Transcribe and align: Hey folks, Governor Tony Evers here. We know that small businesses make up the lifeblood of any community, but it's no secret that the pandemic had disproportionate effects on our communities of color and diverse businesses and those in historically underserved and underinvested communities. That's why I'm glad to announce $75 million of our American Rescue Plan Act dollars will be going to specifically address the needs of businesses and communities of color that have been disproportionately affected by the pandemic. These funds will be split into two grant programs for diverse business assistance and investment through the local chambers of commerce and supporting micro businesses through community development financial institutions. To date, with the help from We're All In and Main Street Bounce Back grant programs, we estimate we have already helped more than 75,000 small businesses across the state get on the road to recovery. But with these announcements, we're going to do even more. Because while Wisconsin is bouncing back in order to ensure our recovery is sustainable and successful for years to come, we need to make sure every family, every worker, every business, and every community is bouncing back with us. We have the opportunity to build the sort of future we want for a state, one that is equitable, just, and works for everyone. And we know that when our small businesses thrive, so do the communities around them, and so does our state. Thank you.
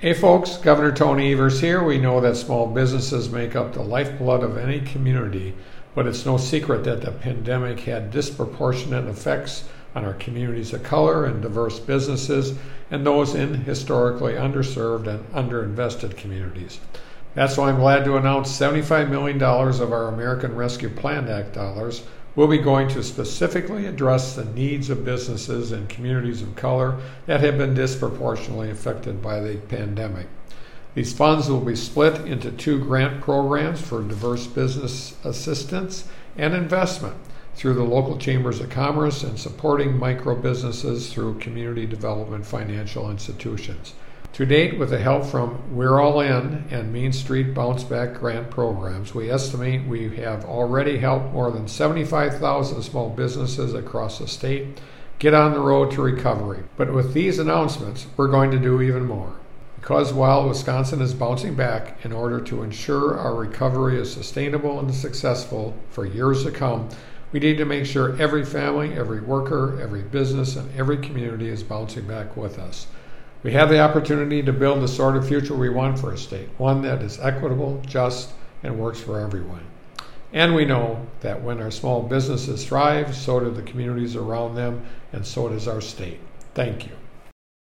Hey 0.00 0.14
folks, 0.14 0.58
Governor 0.58 0.92
Tony 0.92 1.32
Evers 1.32 1.60
here. 1.60 1.82
We 1.82 1.98
know 1.98 2.20
that 2.20 2.36
small 2.36 2.68
businesses 2.68 3.30
make 3.30 3.56
up 3.56 3.72
the 3.72 3.82
lifeblood 3.82 4.44
of 4.44 4.56
any 4.56 4.80
community, 4.80 5.56
but 5.96 6.06
it's 6.06 6.24
no 6.24 6.36
secret 6.36 6.84
that 6.84 7.00
the 7.00 7.10
pandemic 7.10 7.80
had 7.80 8.12
disproportionate 8.12 9.06
effects 9.06 9.64
on 9.96 10.04
our 10.04 10.14
communities 10.14 10.72
of 10.72 10.84
color 10.84 11.24
and 11.24 11.42
diverse 11.42 11.80
businesses 11.80 12.56
and 12.92 13.04
those 13.04 13.34
in 13.34 13.54
historically 13.64 14.34
underserved 14.34 15.08
and 15.08 15.28
underinvested 15.32 16.16
communities. 16.16 16.78
That's 17.34 17.56
why 17.56 17.68
I'm 17.68 17.80
glad 17.80 18.04
to 18.04 18.16
announce 18.16 18.56
$75 18.56 19.10
million 19.10 19.42
of 19.42 19.92
our 19.92 20.06
American 20.06 20.54
Rescue 20.54 20.90
Plan 20.90 21.28
Act 21.28 21.54
dollars 21.54 22.04
will 22.38 22.46
be 22.46 22.58
going 22.58 22.86
to 22.86 23.02
specifically 23.02 23.86
address 23.86 24.36
the 24.36 24.44
needs 24.44 24.90
of 24.90 25.04
businesses 25.04 25.72
and 25.72 25.88
communities 25.88 26.40
of 26.40 26.54
color 26.54 26.96
that 27.26 27.40
have 27.40 27.58
been 27.58 27.74
disproportionately 27.74 28.70
affected 28.70 29.20
by 29.20 29.40
the 29.40 29.56
pandemic. 29.56 30.28
These 30.94 31.12
funds 31.12 31.50
will 31.50 31.60
be 31.60 31.74
split 31.74 32.28
into 32.28 32.52
two 32.52 32.78
grant 32.78 33.20
programs 33.20 33.80
for 33.80 34.04
diverse 34.04 34.46
business 34.46 35.16
assistance 35.24 36.06
and 36.36 36.54
investment 36.54 37.16
through 37.56 37.74
the 37.74 37.82
local 37.82 38.16
chambers 38.16 38.60
of 38.60 38.70
commerce 38.70 39.24
and 39.24 39.36
supporting 39.36 39.98
micro 39.98 40.36
businesses 40.36 41.12
through 41.12 41.40
community 41.40 41.86
development 41.86 42.46
financial 42.46 43.10
institutions. 43.10 43.94
To 44.38 44.46
date, 44.46 44.78
with 44.78 44.90
the 44.90 45.00
help 45.00 45.24
from 45.24 45.74
We're 45.74 45.98
All 45.98 46.20
In 46.20 46.64
and 46.70 46.92
Main 46.92 47.12
Street 47.12 47.54
Bounce 47.54 47.82
Back 47.82 48.14
grant 48.14 48.50
programs, 48.50 49.12
we 49.12 49.32
estimate 49.32 49.84
we 49.84 50.14
have 50.14 50.44
already 50.44 50.98
helped 50.98 51.32
more 51.32 51.50
than 51.50 51.66
75,000 51.66 52.82
small 52.82 53.10
businesses 53.10 53.74
across 53.74 54.20
the 54.20 54.28
state 54.28 54.78
get 55.18 55.34
on 55.34 55.54
the 55.54 55.58
road 55.58 55.90
to 55.90 56.02
recovery. 56.02 56.62
But 56.76 56.92
with 56.94 57.14
these 57.14 57.40
announcements, 57.40 58.06
we're 58.16 58.30
going 58.30 58.52
to 58.52 58.60
do 58.60 58.80
even 58.80 59.06
more. 59.06 59.34
Because 59.74 60.12
while 60.12 60.48
Wisconsin 60.48 61.02
is 61.02 61.14
bouncing 61.14 61.56
back 61.56 62.04
in 62.04 62.12
order 62.12 62.40
to 62.42 62.62
ensure 62.62 63.18
our 63.18 63.34
recovery 63.34 64.00
is 64.00 64.12
sustainable 64.12 64.78
and 64.78 64.94
successful 64.94 65.76
for 65.90 66.06
years 66.06 66.44
to 66.44 66.52
come, 66.52 66.90
we 67.32 67.40
need 67.40 67.58
to 67.58 67.64
make 67.64 67.86
sure 67.86 68.16
every 68.22 68.44
family, 68.44 68.92
every 68.94 69.20
worker, 69.20 69.80
every 69.82 70.02
business, 70.02 70.54
and 70.54 70.72
every 70.78 70.98
community 70.98 71.48
is 71.48 71.64
bouncing 71.64 72.06
back 72.06 72.36
with 72.36 72.60
us. 72.60 72.86
We 73.42 73.52
have 73.52 73.68
the 73.68 73.80
opportunity 73.80 74.42
to 74.42 74.52
build 74.52 74.82
the 74.82 74.88
sort 74.88 75.16
of 75.16 75.28
future 75.28 75.54
we 75.54 75.68
want 75.68 75.98
for 75.98 76.12
a 76.12 76.18
state, 76.18 76.48
one 76.58 76.82
that 76.82 77.02
is 77.02 77.20
equitable, 77.20 77.80
just, 77.86 78.32
and 78.62 78.78
works 78.78 79.00
for 79.00 79.20
everyone. 79.20 79.64
And 80.32 80.54
we 80.54 80.64
know 80.64 81.06
that 81.20 81.42
when 81.42 81.60
our 81.60 81.70
small 81.70 82.02
businesses 82.02 82.66
thrive, 82.66 83.16
so 83.16 83.40
do 83.40 83.50
the 83.50 83.62
communities 83.62 84.16
around 84.16 84.56
them, 84.56 84.84
and 85.12 85.24
so 85.24 85.48
does 85.48 85.68
our 85.68 85.80
state. 85.80 86.20
Thank 86.54 86.86
you. 86.86 86.92